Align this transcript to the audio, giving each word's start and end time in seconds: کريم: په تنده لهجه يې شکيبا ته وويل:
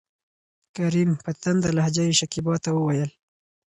کريم: 0.75 1.09
په 1.23 1.31
تنده 1.41 1.69
لهجه 1.77 2.03
يې 2.07 2.13
شکيبا 2.19 2.55
ته 2.63 2.69
وويل: 2.73 3.11